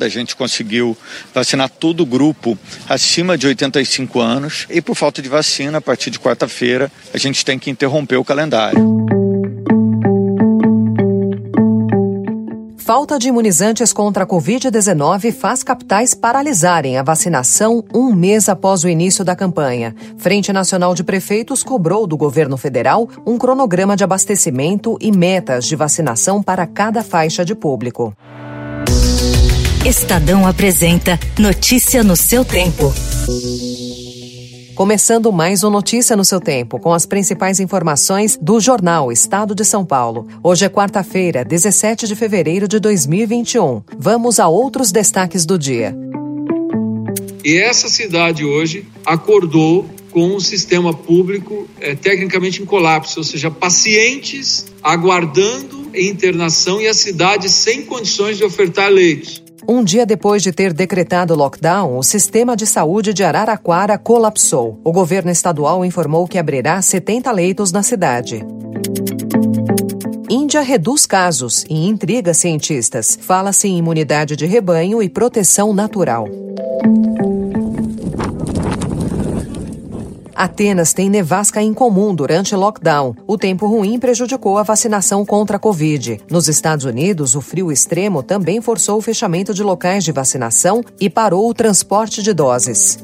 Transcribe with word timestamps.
A 0.00 0.08
gente 0.08 0.36
conseguiu 0.36 0.96
vacinar 1.34 1.68
todo 1.68 2.00
o 2.00 2.06
grupo 2.06 2.56
acima 2.88 3.36
de 3.36 3.46
85 3.46 4.20
anos 4.20 4.66
e 4.70 4.80
por 4.80 4.94
falta 4.94 5.20
de 5.20 5.28
vacina, 5.28 5.78
a 5.78 5.80
partir 5.80 6.10
de 6.10 6.20
quarta-feira, 6.20 6.90
a 7.12 7.18
gente 7.18 7.44
tem 7.44 7.58
que 7.58 7.70
interromper 7.70 8.16
o 8.16 8.24
calendário. 8.24 8.78
Falta 12.88 13.18
de 13.18 13.28
imunizantes 13.28 13.92
contra 13.92 14.24
a 14.24 14.26
Covid-19 14.26 15.30
faz 15.30 15.62
capitais 15.62 16.14
paralisarem 16.14 16.96
a 16.96 17.02
vacinação 17.02 17.84
um 17.92 18.14
mês 18.14 18.48
após 18.48 18.82
o 18.82 18.88
início 18.88 19.22
da 19.22 19.36
campanha. 19.36 19.94
Frente 20.16 20.54
Nacional 20.54 20.94
de 20.94 21.04
Prefeitos 21.04 21.62
cobrou 21.62 22.06
do 22.06 22.16
governo 22.16 22.56
federal 22.56 23.06
um 23.26 23.36
cronograma 23.36 23.94
de 23.94 24.04
abastecimento 24.04 24.96
e 25.02 25.12
metas 25.12 25.66
de 25.66 25.76
vacinação 25.76 26.42
para 26.42 26.66
cada 26.66 27.02
faixa 27.02 27.44
de 27.44 27.54
público. 27.54 28.16
Estadão 29.88 30.46
apresenta 30.46 31.18
Notícia 31.38 32.04
no 32.04 32.14
seu 32.14 32.44
tempo. 32.44 32.92
Começando 34.74 35.32
mais 35.32 35.64
um 35.64 35.70
Notícia 35.70 36.14
no 36.14 36.26
seu 36.26 36.38
tempo, 36.38 36.78
com 36.78 36.92
as 36.92 37.06
principais 37.06 37.58
informações 37.58 38.38
do 38.38 38.60
jornal 38.60 39.10
Estado 39.10 39.54
de 39.54 39.64
São 39.64 39.86
Paulo. 39.86 40.28
Hoje 40.42 40.66
é 40.66 40.68
quarta-feira, 40.68 41.42
17 41.42 42.06
de 42.06 42.14
fevereiro 42.14 42.68
de 42.68 42.78
2021. 42.78 43.82
Vamos 43.98 44.38
a 44.38 44.46
outros 44.46 44.92
destaques 44.92 45.46
do 45.46 45.58
dia. 45.58 45.96
E 47.42 47.56
essa 47.56 47.88
cidade 47.88 48.44
hoje 48.44 48.86
acordou 49.06 49.88
com 50.10 50.36
um 50.36 50.38
sistema 50.38 50.92
público 50.92 51.66
é, 51.80 51.94
tecnicamente 51.94 52.60
em 52.60 52.66
colapso, 52.66 53.20
ou 53.20 53.24
seja, 53.24 53.50
pacientes 53.50 54.66
aguardando 54.82 55.90
internação 55.94 56.78
e 56.78 56.86
a 56.86 56.92
cidade 56.92 57.48
sem 57.48 57.86
condições 57.86 58.36
de 58.36 58.44
ofertar 58.44 58.90
leitos. 58.90 59.47
Um 59.70 59.84
dia 59.84 60.06
depois 60.06 60.42
de 60.42 60.50
ter 60.50 60.72
decretado 60.72 61.34
lockdown, 61.34 61.98
o 61.98 62.02
sistema 62.02 62.56
de 62.56 62.66
saúde 62.66 63.12
de 63.12 63.22
Araraquara 63.22 63.98
colapsou. 63.98 64.80
O 64.82 64.90
governo 64.90 65.30
estadual 65.30 65.84
informou 65.84 66.26
que 66.26 66.38
abrirá 66.38 66.80
70 66.80 67.30
leitos 67.30 67.70
na 67.70 67.82
cidade. 67.82 68.42
Índia 70.30 70.62
reduz 70.62 71.04
casos 71.04 71.66
e 71.68 71.86
intriga 71.86 72.32
cientistas. 72.32 73.18
Fala-se 73.20 73.68
em 73.68 73.76
imunidade 73.76 74.36
de 74.36 74.46
rebanho 74.46 75.02
e 75.02 75.08
proteção 75.10 75.74
natural. 75.74 76.26
Atenas 80.38 80.92
tem 80.92 81.10
nevasca 81.10 81.60
incomum 81.60 82.14
durante 82.14 82.54
lockdown. 82.54 83.12
O 83.26 83.36
tempo 83.36 83.66
ruim 83.66 83.98
prejudicou 83.98 84.56
a 84.56 84.62
vacinação 84.62 85.26
contra 85.26 85.56
a 85.56 85.58
Covid. 85.58 86.20
Nos 86.30 86.46
Estados 86.46 86.84
Unidos, 86.84 87.34
o 87.34 87.40
frio 87.40 87.72
extremo 87.72 88.22
também 88.22 88.60
forçou 88.60 88.98
o 88.98 89.02
fechamento 89.02 89.52
de 89.52 89.64
locais 89.64 90.04
de 90.04 90.12
vacinação 90.12 90.84
e 91.00 91.10
parou 91.10 91.50
o 91.50 91.52
transporte 91.52 92.22
de 92.22 92.32
doses. 92.32 93.00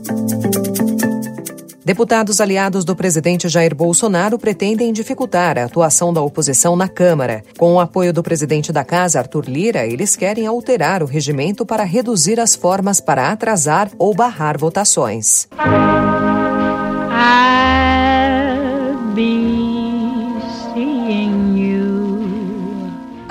Deputados 1.84 2.40
aliados 2.40 2.84
do 2.84 2.94
presidente 2.94 3.48
Jair 3.48 3.74
Bolsonaro 3.74 4.38
pretendem 4.38 4.92
dificultar 4.92 5.58
a 5.58 5.64
atuação 5.64 6.12
da 6.12 6.22
oposição 6.22 6.77
na 6.77 6.86
Câmara. 6.86 7.42
Com 7.58 7.74
o 7.74 7.80
apoio 7.80 8.12
do 8.12 8.22
presidente 8.22 8.72
da 8.72 8.84
Casa, 8.84 9.18
Arthur 9.18 9.46
Lira, 9.48 9.84
eles 9.84 10.14
querem 10.14 10.46
alterar 10.46 11.02
o 11.02 11.06
regimento 11.06 11.66
para 11.66 11.82
reduzir 11.82 12.38
as 12.38 12.55
formas 12.55 13.00
para 13.00 13.32
atrasar 13.32 13.90
ou 13.98 14.14
barrar 14.14 14.56
votações. 14.56 15.48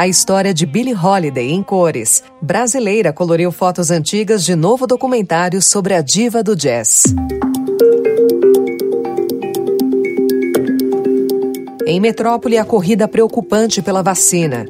A 0.04 0.08
história 0.08 0.54
de 0.54 0.66
Billie 0.66 0.94
Holiday 0.94 1.52
em 1.52 1.64
cores. 1.64 2.24
Brasileira 2.42 3.14
coloriu 3.14 3.52
fotos 3.54 3.90
antigas 3.90 4.44
de 4.44 4.54
novo 4.54 4.86
documentário 4.86 5.62
sobre 5.62 5.94
a 5.94 6.02
diva 6.02 6.44
do 6.44 6.58
jazz. 6.58 7.04
Em 11.86 12.00
Metrópole, 12.02 12.58
a 12.58 12.66
corrida 12.66 13.08
preocupante 13.08 13.82
pela 13.82 14.02
vacina. 14.02 14.66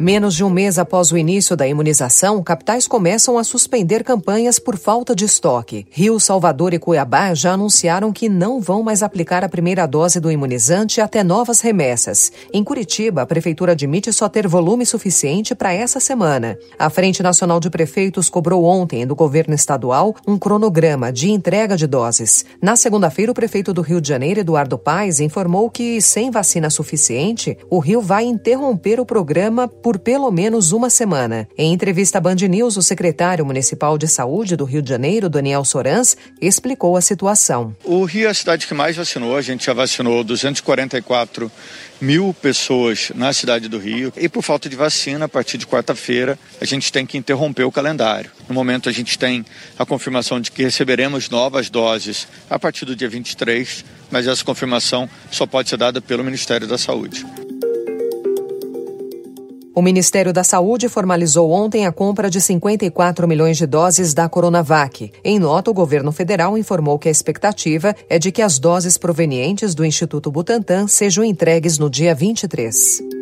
Menos 0.00 0.34
de 0.34 0.42
um 0.42 0.48
mês 0.48 0.78
após 0.78 1.12
o 1.12 1.18
início 1.18 1.54
da 1.54 1.68
imunização, 1.68 2.42
capitais 2.42 2.88
começam 2.88 3.36
a 3.36 3.44
suspender 3.44 4.02
campanhas 4.02 4.58
por 4.58 4.76
falta 4.76 5.14
de 5.14 5.26
estoque. 5.26 5.86
Rio, 5.90 6.18
Salvador 6.18 6.72
e 6.72 6.78
Cuiabá 6.78 7.34
já 7.34 7.52
anunciaram 7.52 8.10
que 8.10 8.28
não 8.28 8.60
vão 8.60 8.82
mais 8.82 9.02
aplicar 9.02 9.44
a 9.44 9.48
primeira 9.48 9.86
dose 9.86 10.18
do 10.18 10.30
imunizante 10.30 11.00
até 11.00 11.22
novas 11.22 11.60
remessas. 11.60 12.32
Em 12.52 12.64
Curitiba, 12.64 13.22
a 13.22 13.26
prefeitura 13.26 13.72
admite 13.72 14.12
só 14.12 14.28
ter 14.28 14.48
volume 14.48 14.86
suficiente 14.86 15.54
para 15.54 15.74
essa 15.74 16.00
semana. 16.00 16.58
A 16.78 16.88
Frente 16.88 17.22
Nacional 17.22 17.60
de 17.60 17.70
Prefeitos 17.70 18.30
cobrou 18.30 18.64
ontem 18.64 19.06
do 19.06 19.14
governo 19.14 19.54
estadual 19.54 20.16
um 20.26 20.38
cronograma 20.38 21.12
de 21.12 21.30
entrega 21.30 21.76
de 21.76 21.86
doses. 21.86 22.46
Na 22.60 22.76
segunda-feira, 22.76 23.30
o 23.30 23.34
prefeito 23.34 23.74
do 23.74 23.82
Rio 23.82 24.00
de 24.00 24.08
Janeiro, 24.08 24.40
Eduardo 24.40 24.78
Paes, 24.78 25.20
informou 25.20 25.70
que, 25.70 26.00
sem 26.00 26.30
vacina 26.30 26.70
suficiente, 26.70 27.58
o 27.70 27.78
Rio 27.78 28.00
vai 28.00 28.24
interromper 28.24 28.98
o 28.98 29.06
programa 29.06 29.68
por 29.82 29.98
pelo 29.98 30.30
menos 30.30 30.72
uma 30.72 30.88
semana. 30.88 31.48
Em 31.58 31.72
entrevista 31.72 32.18
à 32.18 32.20
Band 32.20 32.36
News, 32.36 32.76
o 32.76 32.82
secretário 32.82 33.44
municipal 33.44 33.98
de 33.98 34.06
saúde 34.06 34.56
do 34.56 34.64
Rio 34.64 34.80
de 34.80 34.88
Janeiro, 34.88 35.28
Daniel 35.28 35.64
Sorans, 35.64 36.16
explicou 36.40 36.96
a 36.96 37.00
situação. 37.00 37.74
O 37.84 38.04
Rio 38.04 38.26
é 38.26 38.30
a 38.30 38.34
cidade 38.34 38.66
que 38.66 38.74
mais 38.74 38.96
vacinou, 38.96 39.36
a 39.36 39.42
gente 39.42 39.66
já 39.66 39.72
vacinou 39.72 40.22
244 40.22 41.50
mil 42.00 42.34
pessoas 42.34 43.12
na 43.14 43.32
cidade 43.32 43.68
do 43.68 43.78
Rio 43.78 44.12
e 44.16 44.28
por 44.28 44.42
falta 44.42 44.68
de 44.68 44.74
vacina, 44.74 45.26
a 45.26 45.28
partir 45.28 45.56
de 45.56 45.66
quarta-feira, 45.66 46.36
a 46.60 46.64
gente 46.64 46.92
tem 46.92 47.06
que 47.06 47.16
interromper 47.16 47.62
o 47.62 47.70
calendário. 47.70 48.30
No 48.48 48.54
momento, 48.54 48.88
a 48.88 48.92
gente 48.92 49.16
tem 49.16 49.46
a 49.78 49.86
confirmação 49.86 50.40
de 50.40 50.50
que 50.50 50.64
receberemos 50.64 51.30
novas 51.30 51.70
doses 51.70 52.26
a 52.50 52.58
partir 52.58 52.84
do 52.84 52.96
dia 52.96 53.08
23, 53.08 53.84
mas 54.10 54.26
essa 54.26 54.44
confirmação 54.44 55.08
só 55.30 55.46
pode 55.46 55.68
ser 55.68 55.76
dada 55.76 56.00
pelo 56.00 56.24
Ministério 56.24 56.66
da 56.66 56.76
Saúde. 56.76 57.24
O 59.74 59.80
Ministério 59.80 60.34
da 60.34 60.44
Saúde 60.44 60.86
formalizou 60.86 61.50
ontem 61.50 61.86
a 61.86 61.92
compra 61.92 62.28
de 62.28 62.42
54 62.42 63.26
milhões 63.26 63.56
de 63.56 63.66
doses 63.66 64.12
da 64.12 64.28
Coronavac. 64.28 65.10
Em 65.24 65.38
nota, 65.38 65.70
o 65.70 65.74
governo 65.74 66.12
federal 66.12 66.58
informou 66.58 66.98
que 66.98 67.08
a 67.08 67.10
expectativa 67.10 67.96
é 68.06 68.18
de 68.18 68.30
que 68.30 68.42
as 68.42 68.58
doses 68.58 68.98
provenientes 68.98 69.74
do 69.74 69.84
Instituto 69.84 70.30
Butantan 70.30 70.86
sejam 70.86 71.24
entregues 71.24 71.78
no 71.78 71.88
dia 71.88 72.14
23. 72.14 73.21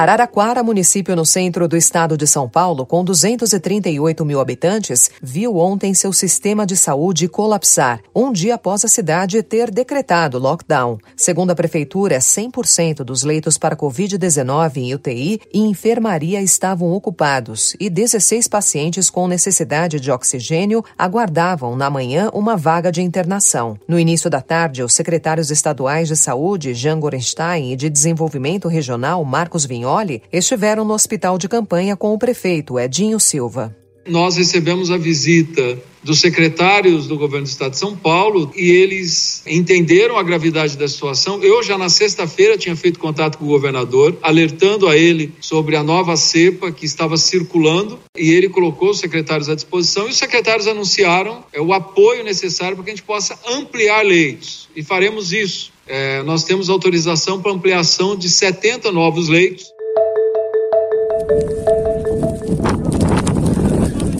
Araraquara, 0.00 0.62
município 0.62 1.14
no 1.14 1.26
centro 1.26 1.68
do 1.68 1.76
estado 1.76 2.16
de 2.16 2.26
São 2.26 2.48
Paulo, 2.48 2.86
com 2.86 3.04
238 3.04 4.24
mil 4.24 4.40
habitantes, 4.40 5.10
viu 5.20 5.58
ontem 5.58 5.92
seu 5.92 6.10
sistema 6.10 6.64
de 6.64 6.74
saúde 6.74 7.28
colapsar, 7.28 8.00
um 8.14 8.32
dia 8.32 8.54
após 8.54 8.82
a 8.82 8.88
cidade 8.88 9.42
ter 9.42 9.70
decretado 9.70 10.38
lockdown. 10.38 10.96
Segundo 11.14 11.50
a 11.50 11.54
prefeitura, 11.54 12.18
100% 12.18 13.04
dos 13.04 13.24
leitos 13.24 13.58
para 13.58 13.76
Covid-19 13.76 14.78
em 14.78 14.94
UTI 14.94 15.38
e 15.52 15.60
enfermaria 15.60 16.40
estavam 16.40 16.92
ocupados 16.92 17.76
e 17.78 17.90
16 17.90 18.48
pacientes 18.48 19.10
com 19.10 19.28
necessidade 19.28 20.00
de 20.00 20.10
oxigênio 20.10 20.82
aguardavam 20.96 21.76
na 21.76 21.90
manhã 21.90 22.30
uma 22.32 22.56
vaga 22.56 22.90
de 22.90 23.02
internação. 23.02 23.78
No 23.86 24.00
início 24.00 24.30
da 24.30 24.40
tarde, 24.40 24.82
os 24.82 24.94
secretários 24.94 25.50
estaduais 25.50 26.08
de 26.08 26.16
saúde, 26.16 26.72
Jean 26.72 26.98
Gorenstein, 26.98 27.72
e 27.72 27.76
de 27.76 27.90
desenvolvimento 27.90 28.66
regional, 28.66 29.22
Marcos 29.26 29.66
Vinhos, 29.66 29.89
Estiveram 30.32 30.84
no 30.84 30.94
hospital 30.94 31.36
de 31.36 31.48
campanha 31.48 31.96
com 31.96 32.14
o 32.14 32.18
prefeito 32.18 32.78
Edinho 32.78 33.18
Silva. 33.18 33.76
Nós 34.06 34.36
recebemos 34.36 34.88
a 34.90 34.96
visita 34.96 35.78
dos 36.02 36.20
secretários 36.20 37.06
do 37.06 37.16
governo 37.16 37.44
do 37.44 37.50
estado 37.50 37.72
de 37.72 37.78
São 37.78 37.96
Paulo 37.96 38.52
e 38.56 38.70
eles 38.70 39.42
entenderam 39.46 40.16
a 40.16 40.22
gravidade 40.22 40.76
da 40.76 40.88
situação. 40.88 41.42
Eu 41.42 41.62
já 41.62 41.76
na 41.76 41.88
sexta-feira 41.88 42.56
tinha 42.56 42.74
feito 42.74 42.98
contato 42.98 43.36
com 43.36 43.44
o 43.44 43.48
governador, 43.48 44.16
alertando 44.22 44.88
a 44.88 44.96
ele 44.96 45.34
sobre 45.40 45.76
a 45.76 45.82
nova 45.82 46.16
cepa 46.16 46.72
que 46.72 46.86
estava 46.86 47.16
circulando 47.16 47.98
e 48.16 48.30
ele 48.30 48.48
colocou 48.48 48.90
os 48.90 49.00
secretários 49.00 49.48
à 49.48 49.54
disposição 49.54 50.06
e 50.06 50.10
os 50.10 50.18
secretários 50.18 50.66
anunciaram 50.66 51.44
é, 51.52 51.60
o 51.60 51.72
apoio 51.72 52.24
necessário 52.24 52.76
para 52.76 52.84
que 52.84 52.90
a 52.90 52.94
gente 52.94 53.04
possa 53.04 53.38
ampliar 53.46 54.04
leitos 54.04 54.68
e 54.74 54.82
faremos 54.82 55.32
isso. 55.32 55.72
É, 55.86 56.22
nós 56.22 56.44
temos 56.44 56.70
autorização 56.70 57.42
para 57.42 57.50
ampliação 57.50 58.14
de 58.14 58.30
70 58.30 58.92
novos 58.92 59.28
leitos. 59.28 59.66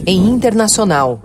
Em 0.07 0.29
internacional, 0.29 1.21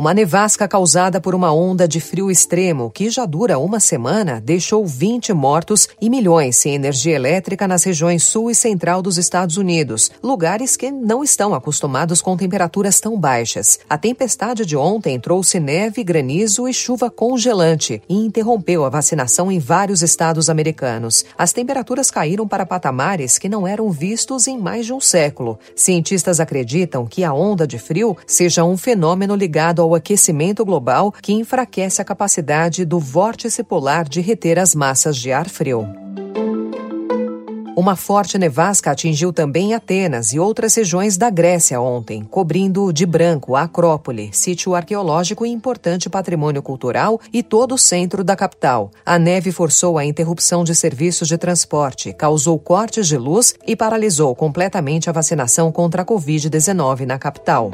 Uma 0.00 0.14
nevasca 0.14 0.66
causada 0.66 1.20
por 1.20 1.34
uma 1.34 1.52
onda 1.52 1.86
de 1.86 2.00
frio 2.00 2.30
extremo 2.30 2.90
que 2.90 3.10
já 3.10 3.26
dura 3.26 3.58
uma 3.58 3.78
semana 3.78 4.40
deixou 4.40 4.86
20 4.86 5.34
mortos 5.34 5.90
e 6.00 6.08
milhões 6.08 6.56
sem 6.56 6.74
energia 6.74 7.14
elétrica 7.14 7.68
nas 7.68 7.84
regiões 7.84 8.22
sul 8.22 8.50
e 8.50 8.54
central 8.54 9.02
dos 9.02 9.18
Estados 9.18 9.58
Unidos, 9.58 10.10
lugares 10.22 10.74
que 10.74 10.90
não 10.90 11.22
estão 11.22 11.52
acostumados 11.52 12.22
com 12.22 12.34
temperaturas 12.34 12.98
tão 12.98 13.20
baixas. 13.20 13.78
A 13.90 13.98
tempestade 13.98 14.64
de 14.64 14.74
ontem 14.74 15.20
trouxe 15.20 15.60
neve, 15.60 16.02
granizo 16.02 16.66
e 16.66 16.72
chuva 16.72 17.10
congelante 17.10 18.02
e 18.08 18.14
interrompeu 18.14 18.86
a 18.86 18.88
vacinação 18.88 19.52
em 19.52 19.58
vários 19.58 20.00
estados 20.00 20.48
americanos. 20.48 21.26
As 21.36 21.52
temperaturas 21.52 22.10
caíram 22.10 22.48
para 22.48 22.64
patamares 22.64 23.36
que 23.36 23.50
não 23.50 23.68
eram 23.68 23.90
vistos 23.90 24.46
em 24.46 24.58
mais 24.58 24.86
de 24.86 24.94
um 24.94 25.00
século. 25.00 25.58
Cientistas 25.76 26.40
acreditam 26.40 27.04
que 27.04 27.22
a 27.22 27.34
onda 27.34 27.66
de 27.66 27.78
frio 27.78 28.16
seja 28.26 28.64
um 28.64 28.78
fenômeno 28.78 29.34
ligado 29.34 29.82
ao 29.82 29.89
aquecimento 29.94 30.64
global 30.64 31.12
que 31.12 31.32
enfraquece 31.32 32.00
a 32.00 32.04
capacidade 32.04 32.84
do 32.84 32.98
vórtice 32.98 33.62
polar 33.62 34.08
de 34.08 34.20
reter 34.20 34.58
as 34.58 34.74
massas 34.74 35.16
de 35.16 35.32
ar 35.32 35.48
frio. 35.48 35.86
Uma 37.80 37.96
forte 37.96 38.36
nevasca 38.36 38.90
atingiu 38.90 39.32
também 39.32 39.72
Atenas 39.72 40.34
e 40.34 40.38
outras 40.38 40.74
regiões 40.74 41.16
da 41.16 41.30
Grécia 41.30 41.80
ontem, 41.80 42.22
cobrindo 42.22 42.92
de 42.92 43.06
branco 43.06 43.56
a 43.56 43.62
Acrópole, 43.62 44.28
sítio 44.34 44.74
arqueológico 44.74 45.46
e 45.46 45.48
importante 45.48 46.10
patrimônio 46.10 46.62
cultural, 46.62 47.18
e 47.32 47.42
todo 47.42 47.76
o 47.76 47.78
centro 47.78 48.22
da 48.22 48.36
capital. 48.36 48.90
A 49.06 49.18
neve 49.18 49.50
forçou 49.50 49.96
a 49.96 50.04
interrupção 50.04 50.62
de 50.62 50.74
serviços 50.74 51.26
de 51.26 51.38
transporte, 51.38 52.12
causou 52.12 52.58
cortes 52.58 53.08
de 53.08 53.16
luz 53.16 53.54
e 53.66 53.74
paralisou 53.74 54.34
completamente 54.34 55.08
a 55.08 55.12
vacinação 55.14 55.72
contra 55.72 56.02
a 56.02 56.04
Covid-19 56.04 57.06
na 57.06 57.18
capital. 57.18 57.70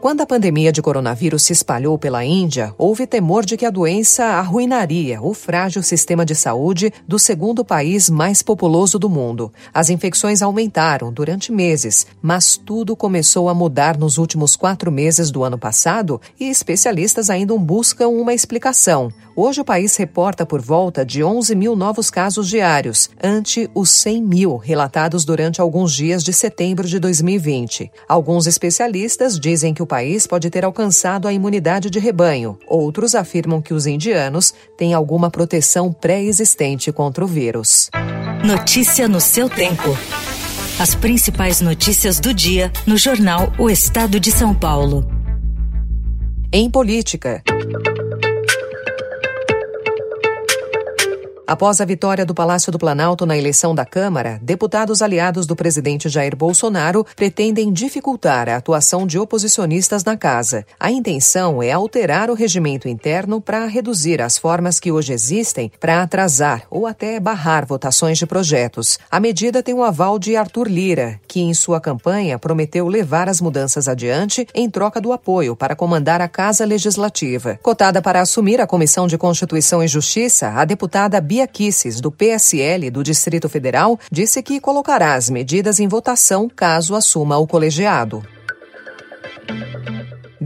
Quando 0.00 0.20
a 0.20 0.26
pandemia 0.26 0.70
de 0.70 0.82
coronavírus 0.82 1.42
se 1.42 1.52
espalhou 1.52 1.98
pela 1.98 2.24
Índia, 2.24 2.74
houve 2.76 3.06
temor 3.06 3.44
de 3.44 3.56
que 3.56 3.64
a 3.64 3.70
doença 3.70 4.24
arruinaria 4.24 5.20
o 5.22 5.32
frágil 5.32 5.82
sistema 5.82 6.24
de 6.24 6.34
saúde 6.34 6.92
do 7.08 7.18
segundo 7.18 7.64
país 7.64 8.10
mais 8.10 8.42
populoso 8.42 8.98
do 8.98 9.08
mundo. 9.08 9.52
As 9.72 9.88
infecções 9.88 10.42
aumentaram 10.42 11.10
durante 11.10 11.50
meses, 11.50 12.06
mas 12.20 12.56
tudo 12.56 12.94
começou 12.94 13.48
a 13.48 13.54
mudar 13.54 13.96
nos 13.96 14.18
últimos 14.18 14.54
quatro 14.54 14.92
meses 14.92 15.30
do 15.30 15.42
ano 15.42 15.58
passado 15.58 16.20
e 16.38 16.50
especialistas 16.50 17.30
ainda 17.30 17.56
buscam 17.56 18.08
uma 18.08 18.34
explicação. 18.34 19.10
Hoje 19.38 19.60
o 19.60 19.64
país 19.66 19.94
reporta 19.96 20.46
por 20.46 20.62
volta 20.62 21.04
de 21.04 21.22
11 21.22 21.54
mil 21.54 21.76
novos 21.76 22.08
casos 22.10 22.48
diários, 22.48 23.10
ante 23.22 23.68
os 23.74 23.90
100 23.90 24.22
mil 24.22 24.56
relatados 24.56 25.26
durante 25.26 25.60
alguns 25.60 25.92
dias 25.92 26.24
de 26.24 26.32
setembro 26.32 26.88
de 26.88 26.98
2020. 26.98 27.92
Alguns 28.08 28.46
especialistas 28.46 29.38
dizem 29.38 29.74
que 29.74 29.82
o 29.82 29.86
país 29.96 30.26
pode 30.26 30.50
ter 30.50 30.62
alcançado 30.62 31.26
a 31.26 31.32
imunidade 31.32 31.88
de 31.88 31.98
rebanho. 31.98 32.58
Outros 32.68 33.14
afirmam 33.14 33.62
que 33.62 33.72
os 33.72 33.86
indianos 33.86 34.52
têm 34.76 34.92
alguma 34.92 35.30
proteção 35.30 35.90
pré-existente 35.90 36.92
contra 36.92 37.24
o 37.24 37.26
vírus. 37.26 37.88
Notícia 38.44 39.08
no 39.08 39.22
seu 39.22 39.48
tempo. 39.48 39.96
As 40.78 40.94
principais 40.94 41.62
notícias 41.62 42.20
do 42.20 42.34
dia 42.34 42.70
no 42.86 42.98
jornal 42.98 43.50
O 43.58 43.70
Estado 43.70 44.20
de 44.20 44.30
São 44.30 44.54
Paulo. 44.54 45.10
Em 46.52 46.70
política. 46.70 47.42
Após 51.48 51.80
a 51.80 51.84
vitória 51.84 52.26
do 52.26 52.34
Palácio 52.34 52.72
do 52.72 52.78
Planalto 52.78 53.24
na 53.24 53.38
eleição 53.38 53.72
da 53.72 53.86
Câmara, 53.86 54.40
deputados 54.42 55.00
aliados 55.00 55.46
do 55.46 55.54
presidente 55.54 56.08
Jair 56.08 56.34
Bolsonaro 56.34 57.06
pretendem 57.14 57.72
dificultar 57.72 58.48
a 58.48 58.56
atuação 58.56 59.06
de 59.06 59.16
oposicionistas 59.16 60.02
na 60.02 60.16
casa. 60.16 60.66
A 60.78 60.90
intenção 60.90 61.62
é 61.62 61.70
alterar 61.70 62.30
o 62.30 62.34
regimento 62.34 62.88
interno 62.88 63.40
para 63.40 63.64
reduzir 63.66 64.20
as 64.20 64.36
formas 64.36 64.80
que 64.80 64.90
hoje 64.90 65.12
existem 65.12 65.70
para 65.78 66.02
atrasar 66.02 66.64
ou 66.68 66.84
até 66.84 67.20
barrar 67.20 67.64
votações 67.64 68.18
de 68.18 68.26
projetos. 68.26 68.98
A 69.08 69.20
medida 69.20 69.62
tem 69.62 69.72
o 69.72 69.84
aval 69.84 70.18
de 70.18 70.34
Arthur 70.34 70.66
Lira, 70.66 71.20
que 71.28 71.40
em 71.40 71.54
sua 71.54 71.80
campanha 71.80 72.40
prometeu 72.40 72.88
levar 72.88 73.28
as 73.28 73.40
mudanças 73.40 73.86
adiante 73.86 74.48
em 74.52 74.68
troca 74.68 75.00
do 75.00 75.12
apoio 75.12 75.54
para 75.54 75.76
comandar 75.76 76.20
a 76.20 76.26
Casa 76.26 76.64
Legislativa. 76.64 77.56
Cotada 77.62 78.02
para 78.02 78.20
assumir 78.20 78.60
a 78.60 78.66
Comissão 78.66 79.06
de 79.06 79.16
Constituição 79.16 79.80
e 79.80 79.86
Justiça, 79.86 80.48
a 80.48 80.64
deputada 80.64 81.20
Bia 81.20 81.35
Bia 81.36 81.46
Kisses, 81.46 82.00
do 82.00 82.10
PSL 82.10 82.90
do 82.90 83.02
Distrito 83.02 83.46
Federal, 83.46 84.00
disse 84.10 84.42
que 84.42 84.58
colocará 84.58 85.12
as 85.12 85.28
medidas 85.28 85.78
em 85.78 85.86
votação 85.86 86.48
caso 86.48 86.94
assuma 86.94 87.36
o 87.36 87.46
colegiado. 87.46 88.26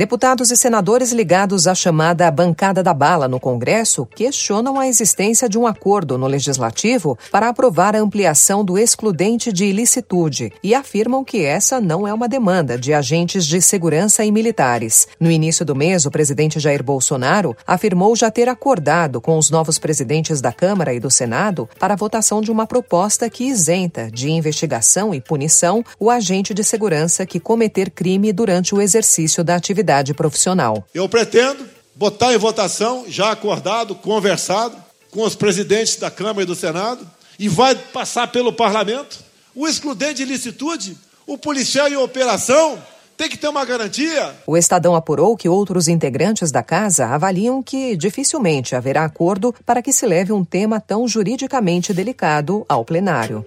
Deputados 0.00 0.50
e 0.50 0.56
senadores 0.56 1.12
ligados 1.12 1.66
à 1.66 1.74
chamada 1.74 2.30
bancada 2.30 2.82
da 2.82 2.94
bala 2.94 3.28
no 3.28 3.38
Congresso 3.38 4.06
questionam 4.06 4.80
a 4.80 4.88
existência 4.88 5.46
de 5.46 5.58
um 5.58 5.66
acordo 5.66 6.16
no 6.16 6.26
legislativo 6.26 7.18
para 7.30 7.50
aprovar 7.50 7.94
a 7.94 7.98
ampliação 7.98 8.64
do 8.64 8.78
excludente 8.78 9.52
de 9.52 9.66
ilicitude 9.66 10.54
e 10.64 10.74
afirmam 10.74 11.22
que 11.22 11.44
essa 11.44 11.82
não 11.82 12.08
é 12.08 12.14
uma 12.14 12.26
demanda 12.26 12.78
de 12.78 12.94
agentes 12.94 13.44
de 13.44 13.60
segurança 13.60 14.24
e 14.24 14.32
militares. 14.32 15.06
No 15.20 15.30
início 15.30 15.66
do 15.66 15.76
mês, 15.76 16.06
o 16.06 16.10
presidente 16.10 16.58
Jair 16.58 16.82
Bolsonaro 16.82 17.54
afirmou 17.66 18.16
já 18.16 18.30
ter 18.30 18.48
acordado 18.48 19.20
com 19.20 19.36
os 19.36 19.50
novos 19.50 19.78
presidentes 19.78 20.40
da 20.40 20.50
Câmara 20.50 20.94
e 20.94 20.98
do 20.98 21.10
Senado 21.10 21.68
para 21.78 21.92
a 21.92 21.98
votação 21.98 22.40
de 22.40 22.50
uma 22.50 22.66
proposta 22.66 23.28
que 23.28 23.44
isenta 23.44 24.10
de 24.10 24.30
investigação 24.30 25.12
e 25.14 25.20
punição 25.20 25.84
o 25.98 26.08
agente 26.08 26.54
de 26.54 26.64
segurança 26.64 27.26
que 27.26 27.38
cometer 27.38 27.90
crime 27.90 28.32
durante 28.32 28.74
o 28.74 28.80
exercício 28.80 29.44
da 29.44 29.56
atividade 29.56 29.89
atividade 29.90 30.14
profissional. 30.14 30.84
Eu 30.94 31.08
pretendo 31.08 31.64
botar 31.94 32.32
em 32.32 32.38
votação, 32.38 33.04
já 33.08 33.32
acordado, 33.32 33.94
conversado 33.94 34.76
com 35.10 35.22
os 35.22 35.34
presidentes 35.34 35.96
da 35.96 36.10
Câmara 36.10 36.42
e 36.42 36.46
do 36.46 36.54
Senado, 36.54 37.06
e 37.38 37.48
vai 37.48 37.74
passar 37.74 38.28
pelo 38.28 38.52
parlamento. 38.52 39.18
O 39.54 39.66
excludente 39.66 40.14
de 40.14 40.24
licitude, 40.24 40.96
o 41.26 41.36
policial 41.36 41.88
em 41.88 41.96
operação, 41.96 42.78
tem 43.16 43.28
que 43.28 43.36
ter 43.36 43.48
uma 43.48 43.64
garantia. 43.64 44.34
O 44.46 44.56
Estadão 44.56 44.94
apurou 44.94 45.36
que 45.36 45.48
outros 45.48 45.88
integrantes 45.88 46.50
da 46.50 46.62
casa 46.62 47.06
avaliam 47.06 47.62
que 47.62 47.96
dificilmente 47.96 48.74
haverá 48.74 49.04
acordo 49.04 49.54
para 49.66 49.82
que 49.82 49.92
se 49.92 50.06
leve 50.06 50.32
um 50.32 50.44
tema 50.44 50.80
tão 50.80 51.06
juridicamente 51.06 51.92
delicado 51.92 52.64
ao 52.68 52.84
plenário. 52.84 53.44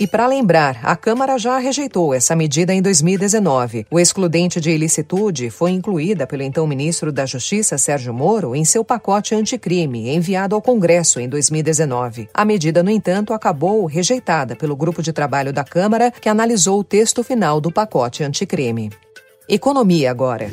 E 0.00 0.08
para 0.08 0.26
lembrar, 0.26 0.80
a 0.82 0.96
Câmara 0.96 1.38
já 1.38 1.56
rejeitou 1.58 2.12
essa 2.12 2.34
medida 2.34 2.74
em 2.74 2.82
2019. 2.82 3.86
O 3.88 4.00
excludente 4.00 4.60
de 4.60 4.70
ilicitude 4.70 5.50
foi 5.50 5.70
incluída 5.70 6.26
pelo 6.26 6.42
então 6.42 6.66
ministro 6.66 7.12
da 7.12 7.24
Justiça, 7.24 7.78
Sérgio 7.78 8.12
Moro, 8.12 8.56
em 8.56 8.64
seu 8.64 8.84
pacote 8.84 9.36
anticrime, 9.36 10.12
enviado 10.12 10.56
ao 10.56 10.62
Congresso 10.62 11.20
em 11.20 11.28
2019. 11.28 12.28
A 12.34 12.44
medida, 12.44 12.82
no 12.82 12.90
entanto, 12.90 13.32
acabou 13.32 13.86
rejeitada 13.86 14.56
pelo 14.56 14.74
grupo 14.74 15.00
de 15.00 15.12
trabalho 15.12 15.52
da 15.52 15.62
Câmara, 15.62 16.10
que 16.10 16.28
analisou 16.28 16.80
o 16.80 16.84
texto 16.84 17.22
final 17.22 17.60
do 17.60 17.70
pacote 17.70 18.24
anticrime. 18.24 18.90
Economia 19.48 20.10
agora. 20.10 20.50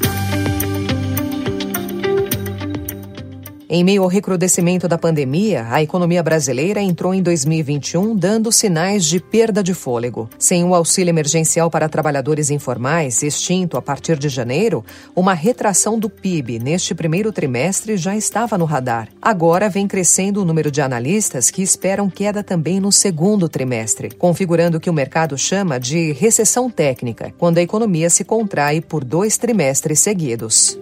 Em 3.73 3.85
meio 3.85 4.03
ao 4.03 4.09
recrudescimento 4.09 4.85
da 4.85 4.97
pandemia, 4.97 5.65
a 5.69 5.81
economia 5.81 6.21
brasileira 6.21 6.81
entrou 6.81 7.13
em 7.13 7.23
2021 7.23 8.13
dando 8.13 8.51
sinais 8.51 9.06
de 9.06 9.18
perda 9.18 9.63
de 9.63 9.73
fôlego. 9.73 10.29
Sem 10.38 10.65
o 10.65 10.75
auxílio 10.75 11.09
emergencial 11.09 11.71
para 11.71 11.88
trabalhadores 11.88 12.50
informais, 12.50 13.24
extinto 13.24 13.77
a 13.77 13.81
partir 13.81 14.19
de 14.19 14.27
janeiro, 14.27 14.84
uma 15.15 15.34
retração 15.34 15.98
do 15.98 16.10
PIB 16.10 16.60
neste 16.60 16.93
primeiro 16.93 17.31
trimestre 17.31 17.96
já 17.96 18.13
estava 18.13 18.57
no 18.57 18.65
radar. 18.65 19.07
Agora 19.22 19.69
vem 19.69 19.88
crescendo 19.88 20.41
o 20.41 20.46
número 20.46 20.69
de 20.69 20.81
analistas 20.81 21.50
que 21.50 21.62
esperam 21.62 22.10
queda 22.10 22.43
também 22.43 22.77
no 22.81 22.91
segundo 22.91 23.48
trimestre, 23.48 24.12
configurando 24.12 24.79
o 24.79 24.81
que 24.81 24.89
o 24.89 24.93
mercado 24.93 25.38
chama 25.38 25.79
de 25.79 26.12
recessão 26.12 26.69
técnica, 26.69 27.34
quando 27.38 27.57
a 27.57 27.62
economia 27.62 28.10
se 28.10 28.25
contrai 28.25 28.81
por 28.81 29.05
dois 29.05 29.38
trimestres 29.38 30.01
seguidos. 30.01 30.77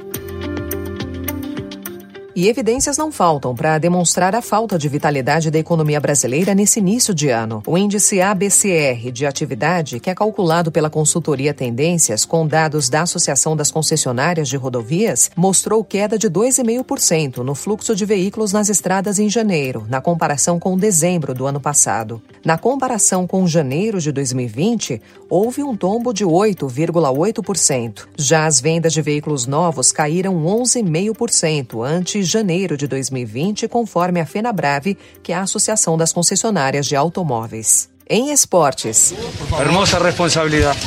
E 2.40 2.48
evidências 2.48 2.98
não 2.98 3.12
faltam 3.12 3.54
para 3.54 3.78
demonstrar 3.78 4.34
a 4.34 4.42
falta 4.42 4.80
de 4.80 4.88
vitalidade 4.88 5.52
da 5.52 5.60
economia 5.60 6.00
brasileira 6.00 6.56
nesse 6.56 6.80
início 6.80 7.14
de 7.14 7.28
ano. 7.28 7.62
O 7.68 7.78
índice 7.78 8.22
ABCR 8.22 9.12
de 9.12 9.26
atividade, 9.26 10.00
que 10.00 10.10
é 10.10 10.16
calculado 10.16 10.72
pela 10.72 10.90
consultoria 10.90 11.54
Tendências 11.54 12.24
com 12.24 12.48
dados 12.48 12.88
da 12.88 13.02
Associação 13.02 13.58
das 13.58 13.70
Concessionárias 13.70 14.48
de 14.48 14.56
Rodovias, 14.56 15.30
mostrou 15.36 15.84
queda 15.84 16.18
de 16.18 16.30
2,5% 16.30 17.40
no 17.40 17.54
fluxo 17.54 17.94
de 17.94 18.06
veículos 18.06 18.54
nas 18.54 18.70
estradas 18.70 19.20
em 19.20 19.30
janeiro, 19.30 19.86
na 19.90 20.00
comparação 20.00 20.58
com 20.58 20.78
dezembro 20.78 21.34
do 21.34 21.46
ano 21.46 21.60
passado. 21.60 22.22
Na 22.46 22.58
comparação 22.58 23.28
com 23.28 23.46
janeiro 23.46 24.00
de 24.00 24.14
2020, 24.14 25.02
houve 25.30 25.62
um 25.62 25.76
tombo 25.76 26.14
de 26.14 26.24
8,8%. 26.24 28.08
Já 28.18 28.46
as 28.46 28.62
vendas 28.62 28.94
de 28.94 29.02
veículos 29.02 29.46
novos 29.46 29.92
caíram 29.92 30.42
11,5% 30.46 31.86
antes 31.86 32.29
janeiro 32.30 32.78
de 32.78 32.88
2020, 32.88 33.68
conforme 33.68 34.22
a 34.22 34.26
FenaBrave, 34.26 34.98
que 35.22 35.34
é 35.34 35.36
a 35.36 35.42
Associação 35.42 35.98
das 35.98 36.14
Concessionárias 36.14 36.86
de 36.86 36.96
Automóveis. 36.96 37.90
Em 38.10 38.32
esportes. 38.32 39.14
Hermosa 39.60 40.00
responsabilidade. 40.00 40.80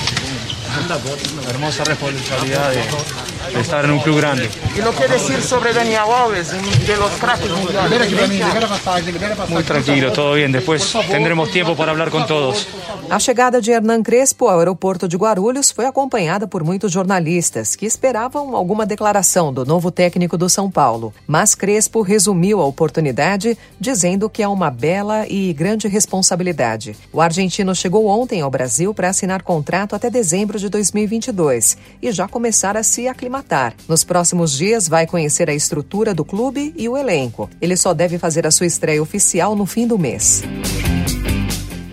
hermosa 1.49 1.85
responsabilidad 1.85 2.73
de, 2.73 2.81
de, 2.81 3.32
estar 3.61 3.85
en 3.85 3.91
un 3.91 4.01
club 4.01 4.17
grande. 4.19 4.49
¿Y 4.77 4.81
lo 4.81 4.93
que 4.93 5.07
decir 5.09 5.43
sobre 5.43 5.73
Daniel 5.73 6.03
Alves, 6.11 6.53
de 6.87 6.97
los 6.97 7.11
craques 7.13 7.51
mundiales? 7.51 8.11
Muy 9.49 9.63
tranquilo, 9.65 10.13
todo 10.13 10.35
bien. 10.35 10.53
Después 10.53 10.93
tendremos 11.11 11.51
tiempo 11.51 11.77
para 11.77 11.93
hablar 11.93 12.11
con 12.11 12.27
todos. 12.27 12.67
A 13.11 13.19
chegada 13.19 13.61
de 13.61 13.71
Hernan 13.71 14.03
Crespo 14.03 14.49
ao 14.49 14.59
aeroporto 14.59 15.07
de 15.07 15.17
Guarulhos 15.17 15.71
foi 15.71 15.85
acompanhada 15.85 16.47
por 16.47 16.65
muitos 16.65 16.91
jornalistas 16.91 17.77
que 17.77 17.85
esperavam 17.85 18.57
alguma 18.57 18.87
declaração 18.87 19.53
do 19.53 19.67
novo 19.67 19.91
técnico 19.91 20.39
do 20.39 20.49
São 20.49 20.71
Paulo. 20.71 21.13
Mas 21.27 21.55
Crespo 21.55 22.01
resumiu 22.01 22.61
a 22.61 22.65
oportunidade 22.65 23.59
dizendo 23.79 24.31
que 24.31 24.43
é 24.43 24.49
uma 24.49 24.71
bela 24.71 25.27
e 25.29 25.53
grande 25.53 25.89
responsabilidade. 25.89 26.97
O 27.13 27.21
argentino 27.21 27.75
chegou 27.75 28.07
ontem 28.07 28.41
ao 28.41 28.51
Brasil 28.51 28.95
para 28.95 29.11
assinar 29.11 29.43
contrato 29.43 29.95
até 29.95 30.09
dezembro 30.09 30.59
de 30.59 30.71
2022 30.71 31.77
e 32.01 32.11
já 32.13 32.27
começar 32.27 32.77
a 32.79 32.83
se 32.83 33.09
aclimatar. 33.09 33.42
Nos 33.89 34.05
próximos 34.05 34.57
dias 34.57 34.89
vai 34.89 35.07
conhecer 35.07 35.51
a 35.51 35.55
estrutura 35.55 36.15
do 36.15 36.25
clube 36.25 36.73
e 36.77 36.89
o 36.89 36.97
elenco. 36.97 37.51
Ele 37.61 37.77
só 37.77 37.93
deve 37.93 38.19
fazer 38.19 38.47
a 38.47 38.51
sua 38.51 38.67
estreia 38.67 39.03
oficial 39.03 39.55
no 39.55 39.67
fim 39.67 39.87
do 39.87 39.99
mês. 39.99 40.43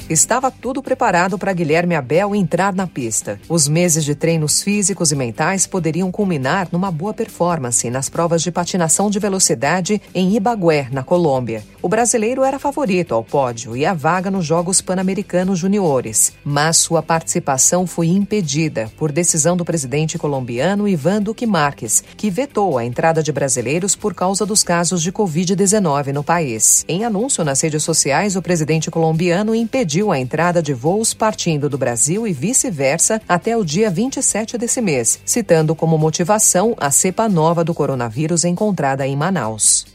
Estava 0.09 0.49
tudo 0.49 0.81
preparado 0.81 1.37
para 1.37 1.53
Guilherme 1.53 1.93
Abel 1.93 2.33
entrar 2.33 2.73
na 2.73 2.87
pista. 2.87 3.39
Os 3.47 3.67
meses 3.67 4.03
de 4.03 4.15
treinos 4.15 4.63
físicos 4.63 5.11
e 5.11 5.15
mentais 5.15 5.67
poderiam 5.67 6.11
culminar 6.11 6.67
numa 6.71 6.89
boa 6.89 7.13
performance 7.13 7.87
nas 7.91 8.09
provas 8.09 8.41
de 8.41 8.51
patinação 8.51 9.11
de 9.11 9.19
velocidade 9.19 10.01
em 10.15 10.35
Ibagué, 10.35 10.87
na 10.91 11.03
Colômbia. 11.03 11.63
O 11.79 11.87
brasileiro 11.87 12.43
era 12.43 12.57
favorito 12.57 13.13
ao 13.13 13.23
pódio 13.23 13.77
e 13.77 13.85
a 13.85 13.93
vaga 13.93 14.31
nos 14.31 14.47
Jogos 14.47 14.81
Pan-Americanos 14.81 15.59
Juniores, 15.59 16.33
mas 16.43 16.77
sua 16.77 17.03
participação 17.03 17.85
foi 17.85 18.07
impedida 18.07 18.91
por 18.97 19.11
decisão 19.11 19.55
do 19.55 19.63
presidente 19.63 20.17
colombiano 20.17 20.87
Ivan 20.87 21.21
Duque 21.21 21.45
Marques, 21.45 22.03
que 22.17 22.31
vetou 22.31 22.79
a 22.79 22.83
entrada 22.83 23.21
de 23.21 23.31
brasileiros 23.31 23.95
por 23.95 24.15
causa 24.15 24.43
dos 24.43 24.63
casos 24.63 25.03
de 25.03 25.11
Covid-19 25.11 26.11
no 26.13 26.23
país. 26.23 26.83
Em 26.87 27.05
anúncio 27.05 27.43
nas 27.45 27.61
redes 27.61 27.83
sociais, 27.83 28.35
o 28.35 28.41
presidente 28.41 28.89
colombiano 28.89 29.53
impediu 29.53 29.98
impediu 29.99 30.11
a 30.11 30.19
entrada 30.19 30.61
de 30.61 30.73
voos 30.73 31.13
partindo 31.13 31.69
do 31.69 31.77
Brasil 31.77 32.25
e 32.25 32.31
vice-versa 32.31 33.21
até 33.27 33.57
o 33.57 33.65
dia 33.65 33.89
27 33.89 34.57
desse 34.57 34.81
mês, 34.81 35.19
citando 35.25 35.75
como 35.75 35.97
motivação 35.97 36.75
a 36.79 36.89
cepa 36.89 37.27
nova 37.27 37.63
do 37.63 37.73
coronavírus 37.73 38.45
encontrada 38.45 39.05
em 39.05 39.15
Manaus. 39.15 39.85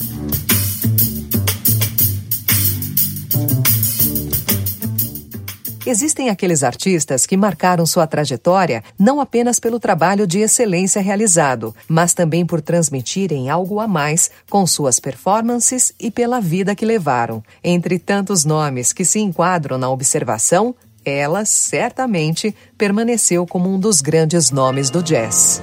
Existem 5.87 6.31
aqueles 6.31 6.63
artistas 6.63 7.27
que 7.27 7.37
marcaram 7.37 7.85
sua 7.85 8.07
trajetória 8.07 8.83
não 8.99 9.21
apenas 9.21 9.61
pelo 9.61 9.79
trabalho 9.79 10.27
de 10.27 10.39
excelência 10.39 11.03
realizado, 11.03 11.75
mas 11.87 12.15
também 12.15 12.47
por 12.47 12.63
transmitirem 12.63 13.51
algo 13.51 13.81
a 13.81 13.87
mais 13.87 14.31
com 14.49 14.67
suas 14.67 14.99
performances 14.99 15.93
e 16.01 16.11
pela 16.11 16.41
vida 16.41 16.75
que 16.75 16.87
levaram. 16.87 17.45
Entre 17.63 17.99
tantos 17.99 18.47
nomes 18.47 18.95
que 18.95 19.05
se 19.05 19.19
enquadram 19.19 19.77
na 19.77 19.91
observação, 19.91 20.75
ela 21.05 21.45
certamente 21.45 22.57
permaneceu 22.79 23.47
como 23.47 23.69
um 23.69 23.79
dos 23.79 24.01
grandes 24.01 24.51
nomes 24.51 24.89
do 24.89 25.03
jazz. 25.03 25.63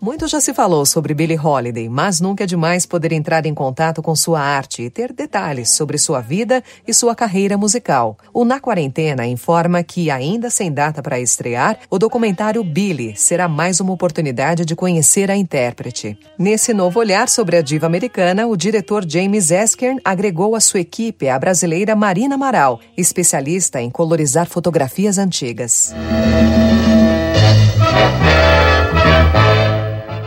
Muito 0.02 0.26
já 0.26 0.40
se 0.40 0.52
falou 0.52 0.84
sobre 0.84 1.14
Billie 1.14 1.38
Holiday, 1.38 1.88
mas 1.88 2.20
nunca 2.20 2.42
é 2.42 2.46
demais 2.46 2.84
poder 2.84 3.12
entrar 3.12 3.46
em 3.46 3.54
contato 3.54 4.02
com 4.02 4.16
sua 4.16 4.40
arte 4.40 4.82
e 4.82 4.90
ter 4.90 5.12
detalhes 5.12 5.70
sobre 5.70 5.96
sua 5.96 6.20
vida 6.20 6.60
e 6.84 6.92
sua 6.92 7.14
carreira 7.14 7.56
musical. 7.56 8.18
O 8.34 8.44
Na 8.44 8.58
Quarentena 8.58 9.24
informa 9.28 9.80
que, 9.84 10.10
ainda 10.10 10.50
sem 10.50 10.72
data 10.72 11.00
para 11.00 11.20
estrear, 11.20 11.78
o 11.88 12.00
documentário 12.00 12.64
Billie 12.64 13.14
será 13.14 13.46
mais 13.46 13.78
uma 13.78 13.92
oportunidade 13.92 14.64
de 14.64 14.74
conhecer 14.74 15.30
a 15.30 15.36
intérprete. 15.36 16.18
Nesse 16.36 16.74
novo 16.74 16.98
olhar 16.98 17.28
sobre 17.28 17.56
a 17.56 17.62
diva 17.62 17.86
americana, 17.86 18.48
o 18.48 18.56
diretor 18.56 19.08
James 19.08 19.52
Eskern 19.52 20.00
agregou 20.04 20.56
à 20.56 20.60
sua 20.60 20.80
equipe 20.80 21.28
a 21.28 21.38
brasileira 21.38 21.94
Marina 21.94 22.34
Amaral, 22.34 22.80
especialista 22.96 23.80
em 23.80 23.88
colorizar 23.88 24.48
fotografias 24.48 25.16
antigas. 25.16 25.94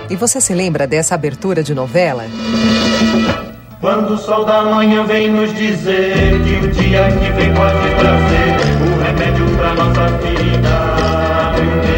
E 0.10 0.16
você 0.16 0.40
se 0.40 0.54
lembra 0.54 0.88
dessa 0.88 1.16
abertura 1.16 1.62
de 1.62 1.74
novela? 1.74 2.26
Quando 3.82 4.14
o 4.14 4.18
sol 4.18 4.46
da 4.46 4.64
manhã 4.64 5.04
vem 5.06 5.30
nos 5.30 5.54
dizer 5.54 6.42
que 6.42 6.66
o 6.66 6.72
dia 6.72 7.08
que 7.12 7.32
vem 7.34 7.54
pode 7.54 7.96
trazer 8.00 8.56
o 8.82 9.04
remédio 9.04 9.46
para 9.58 9.74
nossa 9.76 10.08
vida, 10.18 11.95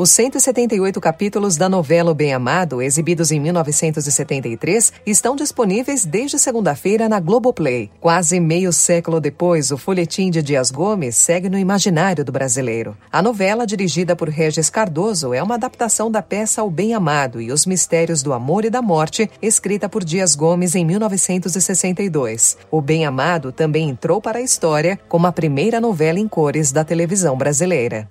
Os 0.00 0.12
178 0.12 0.98
capítulos 0.98 1.58
da 1.58 1.68
novela 1.68 2.10
O 2.10 2.14
Bem 2.14 2.32
Amado, 2.32 2.80
exibidos 2.80 3.30
em 3.30 3.38
1973, 3.38 4.94
estão 5.04 5.36
disponíveis 5.36 6.06
desde 6.06 6.38
segunda-feira 6.38 7.06
na 7.06 7.20
Globoplay. 7.20 7.90
Quase 8.00 8.40
meio 8.40 8.72
século 8.72 9.20
depois, 9.20 9.70
o 9.70 9.76
folhetim 9.76 10.30
de 10.30 10.40
Dias 10.40 10.70
Gomes 10.70 11.16
segue 11.16 11.50
no 11.50 11.58
imaginário 11.58 12.24
do 12.24 12.32
brasileiro. 12.32 12.96
A 13.12 13.20
novela, 13.20 13.66
dirigida 13.66 14.16
por 14.16 14.30
Regis 14.30 14.70
Cardoso, 14.70 15.34
é 15.34 15.42
uma 15.42 15.56
adaptação 15.56 16.10
da 16.10 16.22
peça 16.22 16.64
O 16.64 16.70
Bem 16.70 16.94
Amado 16.94 17.38
e 17.38 17.52
os 17.52 17.66
Mistérios 17.66 18.22
do 18.22 18.32
Amor 18.32 18.64
e 18.64 18.70
da 18.70 18.80
Morte, 18.80 19.30
escrita 19.42 19.86
por 19.86 20.02
Dias 20.02 20.34
Gomes 20.34 20.74
em 20.74 20.82
1962. 20.82 22.56
O 22.70 22.80
Bem 22.80 23.04
Amado 23.04 23.52
também 23.52 23.90
entrou 23.90 24.18
para 24.18 24.38
a 24.38 24.42
história 24.42 24.98
como 25.10 25.26
a 25.26 25.32
primeira 25.32 25.78
novela 25.78 26.18
em 26.18 26.26
cores 26.26 26.72
da 26.72 26.84
televisão 26.84 27.36
brasileira. 27.36 28.08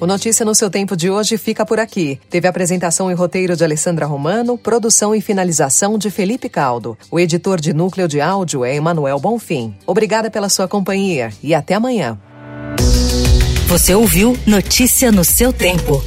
O 0.00 0.06
Notícia 0.06 0.46
no 0.46 0.54
seu 0.54 0.70
tempo 0.70 0.96
de 0.96 1.10
hoje 1.10 1.36
fica 1.36 1.66
por 1.66 1.78
aqui. 1.78 2.18
Teve 2.30 2.48
apresentação 2.48 3.10
e 3.10 3.14
roteiro 3.14 3.54
de 3.54 3.62
Alessandra 3.62 4.06
Romano, 4.06 4.56
produção 4.56 5.14
e 5.14 5.20
finalização 5.20 5.98
de 5.98 6.10
Felipe 6.10 6.48
Caldo. 6.48 6.96
O 7.10 7.20
editor 7.20 7.60
de 7.60 7.74
núcleo 7.74 8.08
de 8.08 8.18
áudio 8.18 8.64
é 8.64 8.74
Emanuel 8.74 9.20
Bonfim. 9.20 9.74
Obrigada 9.86 10.30
pela 10.30 10.48
sua 10.48 10.66
companhia 10.66 11.30
e 11.42 11.54
até 11.54 11.74
amanhã. 11.74 12.18
Você 13.68 13.94
ouviu 13.94 14.38
Notícia 14.46 15.12
no 15.12 15.22
seu 15.22 15.52
tempo. 15.52 16.02